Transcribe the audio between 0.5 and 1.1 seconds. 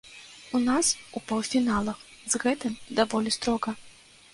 У нас